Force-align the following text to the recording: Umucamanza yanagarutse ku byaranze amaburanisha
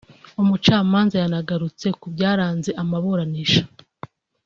Umucamanza 0.41 1.15
yanagarutse 1.23 1.87
ku 1.99 2.05
byaranze 2.13 2.69
amaburanisha 2.81 3.63